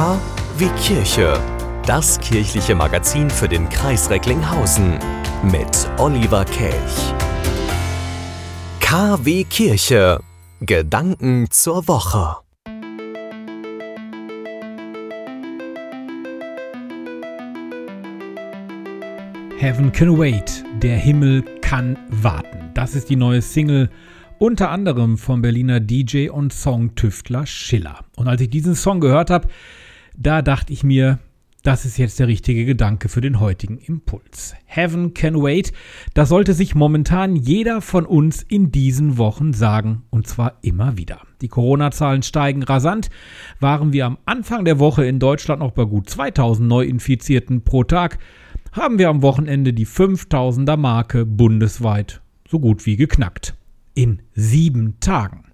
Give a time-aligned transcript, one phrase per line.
[0.00, 0.18] K
[0.56, 1.38] wie Kirche.
[1.84, 4.98] Das kirchliche Magazin für den Kreis Recklinghausen
[5.42, 7.12] mit Oliver Kelch.
[8.80, 10.20] KW Kirche.
[10.62, 12.36] Gedanken zur Woche.
[19.58, 22.70] Heaven Can Wait, der Himmel kann warten.
[22.72, 23.90] Das ist die neue Single,
[24.38, 28.06] unter anderem vom Berliner DJ und Songtüftler Schiller.
[28.16, 29.48] Und als ich diesen Song gehört habe,
[30.20, 31.18] da dachte ich mir,
[31.62, 34.54] das ist jetzt der richtige Gedanke für den heutigen Impuls.
[34.66, 35.72] Heaven Can Wait,
[36.14, 41.20] das sollte sich momentan jeder von uns in diesen Wochen sagen, und zwar immer wieder.
[41.40, 43.10] Die Corona-Zahlen steigen rasant.
[43.60, 48.18] Waren wir am Anfang der Woche in Deutschland noch bei gut 2000 Neuinfizierten pro Tag,
[48.72, 53.54] haben wir am Wochenende die 5000er Marke bundesweit so gut wie geknackt.
[53.94, 55.44] In sieben Tagen.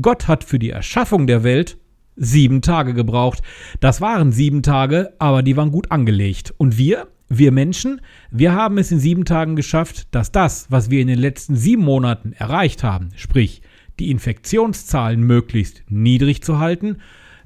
[0.00, 1.78] Gott hat für die Erschaffung der Welt
[2.16, 3.42] sieben Tage gebraucht.
[3.80, 6.54] Das waren sieben Tage, aber die waren gut angelegt.
[6.56, 8.00] Und wir, wir Menschen,
[8.30, 11.82] wir haben es in sieben Tagen geschafft, dass das, was wir in den letzten sieben
[11.82, 13.62] Monaten erreicht haben, sprich
[13.98, 16.98] die Infektionszahlen möglichst niedrig zu halten,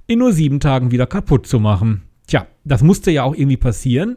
[0.06, 2.02] in nur sieben Tagen wieder kaputt zu machen.
[2.26, 4.16] Tja, das musste ja auch irgendwie passieren.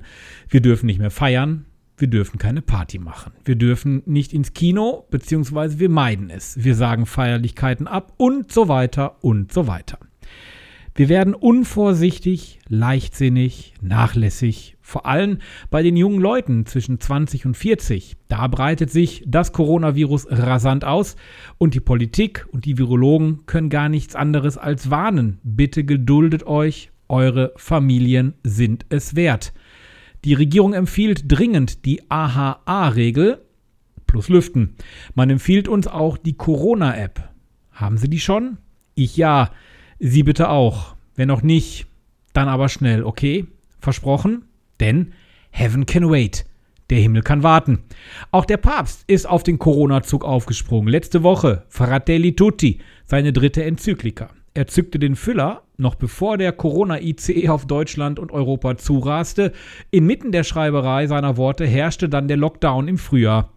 [0.49, 1.65] Wir dürfen nicht mehr feiern,
[1.97, 3.33] wir dürfen keine Party machen.
[3.45, 6.63] Wir dürfen nicht ins Kino, beziehungsweise wir meiden es.
[6.63, 9.99] Wir sagen Feierlichkeiten ab und so weiter und so weiter.
[10.95, 15.39] Wir werden unvorsichtig, leichtsinnig, nachlässig, vor allem
[15.71, 18.15] bei den jungen Leuten zwischen 20 und 40.
[18.27, 21.15] Da breitet sich das Coronavirus rasant aus
[21.57, 25.39] und die Politik und die Virologen können gar nichts anderes als warnen.
[25.41, 29.51] Bitte geduldet euch, eure Familien sind es wert.
[30.25, 33.41] Die Regierung empfiehlt dringend die AHA-Regel
[34.05, 34.75] plus Lüften.
[35.15, 37.29] Man empfiehlt uns auch die Corona-App.
[37.71, 38.57] Haben Sie die schon?
[38.93, 39.49] Ich ja.
[40.05, 40.97] Sie bitte auch.
[41.15, 41.85] Wenn noch nicht,
[42.33, 43.47] dann aber schnell, okay?
[43.79, 44.43] Versprochen?
[44.81, 45.13] Denn
[45.51, 46.45] Heaven can wait.
[46.89, 47.83] Der Himmel kann warten.
[48.29, 50.89] Auch der Papst ist auf den Corona-Zug aufgesprungen.
[50.89, 54.31] Letzte Woche Fratelli Tutti, seine dritte Enzyklika.
[54.53, 59.53] Er zückte den Füller, noch bevor der Corona-ICE auf Deutschland und Europa zuraste.
[59.89, 63.53] Inmitten der Schreiberei seiner Worte herrschte dann der Lockdown im Frühjahr.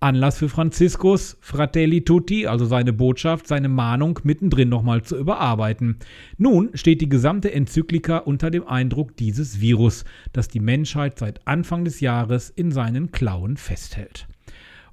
[0.00, 5.98] Anlass für Franziskus Fratelli Tutti, also seine Botschaft, seine Mahnung mittendrin nochmal zu überarbeiten.
[6.36, 11.84] Nun steht die gesamte Enzyklika unter dem Eindruck dieses Virus, das die Menschheit seit Anfang
[11.84, 14.28] des Jahres in seinen Klauen festhält.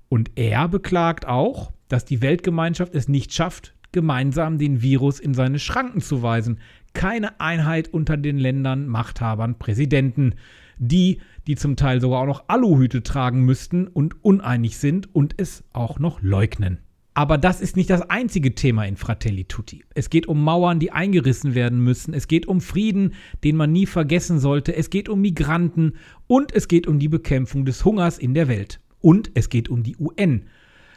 [0.08, 5.60] Und er beklagt auch, dass die Weltgemeinschaft es nicht schafft, gemeinsam den Virus in seine
[5.60, 6.60] Schranken zu weisen.
[6.94, 10.36] Keine Einheit unter den Ländern, Machthabern, Präsidenten.
[10.78, 15.64] Die, die zum Teil sogar auch noch Aluhüte tragen müssten und uneinig sind und es
[15.74, 16.80] auch noch leugnen.
[17.16, 19.84] Aber das ist nicht das einzige Thema in Fratelli Tutti.
[19.94, 22.14] Es geht um Mauern, die eingerissen werden müssen.
[22.14, 24.76] Es geht um Frieden, den man nie vergessen sollte.
[24.76, 25.94] Es geht um Migranten
[26.26, 28.80] und es geht um die Bekämpfung des Hungers in der Welt.
[29.00, 30.46] Und es geht um die UN.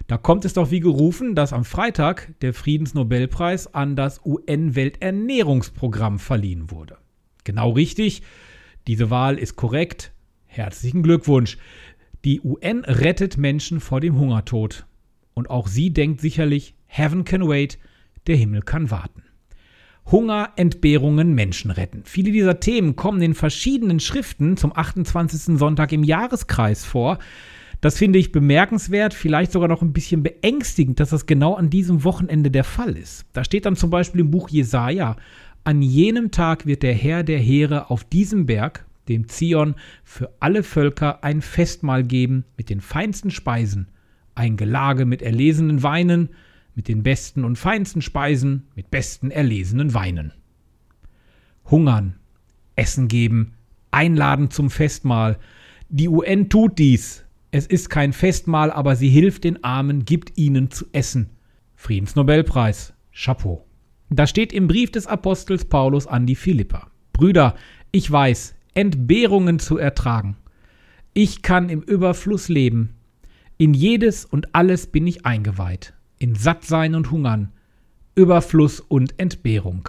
[0.06, 6.70] Da kommt es doch wie gerufen, dass am Freitag der Friedensnobelpreis an das UN-Welternährungsprogramm verliehen
[6.70, 6.98] wurde.
[7.42, 8.22] Genau richtig,
[8.86, 10.12] diese Wahl ist korrekt.
[10.44, 11.58] Herzlichen Glückwunsch.
[12.24, 14.86] Die UN rettet Menschen vor dem Hungertod.
[15.34, 17.78] Und auch sie denkt sicherlich, Heaven can wait,
[18.28, 19.24] der Himmel kann warten.
[20.10, 22.02] Hunger, Entbehrungen, Menschen retten.
[22.04, 25.58] Viele dieser Themen kommen in verschiedenen Schriften zum 28.
[25.58, 27.18] Sonntag im Jahreskreis vor.
[27.86, 32.02] Das finde ich bemerkenswert, vielleicht sogar noch ein bisschen beängstigend, dass das genau an diesem
[32.02, 33.26] Wochenende der Fall ist.
[33.32, 35.14] Da steht dann zum Beispiel im Buch Jesaja:
[35.62, 40.64] An jenem Tag wird der Herr der Heere auf diesem Berg, dem Zion, für alle
[40.64, 43.86] Völker ein Festmahl geben mit den feinsten Speisen,
[44.34, 46.30] ein Gelage mit erlesenen Weinen,
[46.74, 50.32] mit den besten und feinsten Speisen, mit besten erlesenen Weinen.
[51.70, 52.16] Hungern,
[52.74, 53.52] Essen geben,
[53.92, 55.38] einladen zum Festmahl.
[55.88, 57.25] Die UN tut dies,
[57.56, 61.30] es ist kein Festmahl, aber sie hilft den Armen, gibt ihnen zu essen.
[61.74, 62.92] Friedensnobelpreis.
[63.12, 63.64] Chapeau.
[64.10, 66.88] Da steht im Brief des Apostels Paulus an die Philipper.
[67.14, 67.54] Brüder,
[67.92, 70.36] ich weiß, Entbehrungen zu ertragen.
[71.14, 72.94] Ich kann im Überfluss leben.
[73.56, 75.94] In jedes und alles bin ich eingeweiht.
[76.18, 77.52] In Sattsein und Hungern.
[78.14, 79.88] Überfluss und Entbehrung.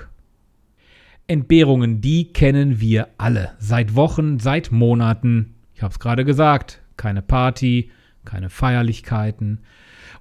[1.28, 3.52] Entbehrungen, die kennen wir alle.
[3.60, 5.56] Seit Wochen, seit Monaten.
[5.74, 7.92] Ich habe es gerade gesagt keine Party,
[8.26, 9.60] keine Feierlichkeiten.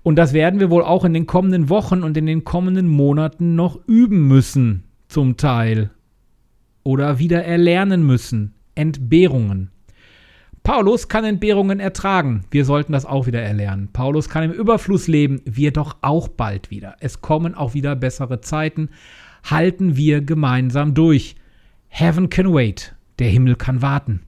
[0.03, 3.57] Und das werden wir wohl auch in den kommenden Wochen und in den kommenden Monaten
[3.57, 5.91] noch üben müssen, zum Teil.
[6.85, 8.55] Oder wieder erlernen müssen.
[8.77, 9.73] Entbehrungen.
[10.63, 12.45] Paulus kann Entbehrungen ertragen.
[12.51, 13.91] Wir sollten das auch wieder erlernen.
[13.93, 15.41] Paulus kann im Überfluss leben.
[15.45, 16.97] Wir doch auch bald wieder.
[17.01, 18.91] Es kommen auch wieder bessere Zeiten.
[19.45, 21.37] Halten wir gemeinsam durch.
[21.89, 22.97] Heaven can wait.
[23.21, 24.23] Der Himmel kann warten.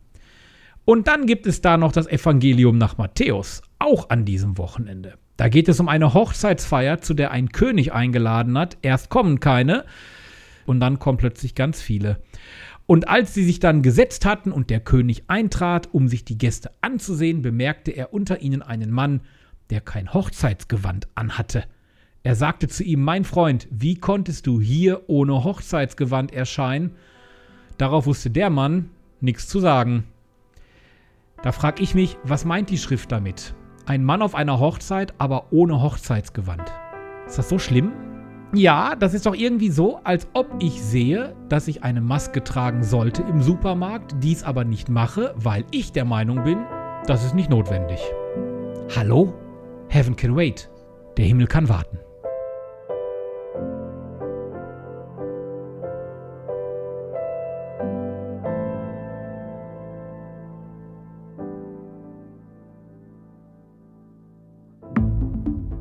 [0.88, 5.19] Und dann gibt es da noch das Evangelium nach Matthäus, auch an diesem Wochenende.
[5.37, 8.79] Da geht es um eine Hochzeitsfeier, zu der ein König eingeladen hat.
[8.81, 9.85] Erst kommen keine
[10.64, 12.23] und dann kommen plötzlich ganz viele.
[12.87, 16.70] Und als sie sich dann gesetzt hatten und der König eintrat, um sich die Gäste
[16.81, 19.20] anzusehen, bemerkte er unter ihnen einen Mann,
[19.69, 21.64] der kein Hochzeitsgewand anhatte.
[22.23, 26.93] Er sagte zu ihm, mein Freund, wie konntest du hier ohne Hochzeitsgewand erscheinen?
[27.76, 28.88] Darauf wusste der Mann
[29.20, 30.05] nichts zu sagen.
[31.43, 33.55] Da frag ich mich, was meint die Schrift damit?
[33.87, 36.73] Ein Mann auf einer Hochzeit, aber ohne Hochzeitsgewand.
[37.26, 37.93] Ist das so schlimm?
[38.55, 42.82] Ja, das ist doch irgendwie so, als ob ich sehe, dass ich eine Maske tragen
[42.82, 46.58] sollte im Supermarkt, dies aber nicht mache, weil ich der Meinung bin,
[47.06, 48.00] das ist nicht notwendig.
[48.96, 49.35] Hallo?
[49.88, 50.70] Heaven can wait.
[51.19, 51.99] Der Himmel kann warten.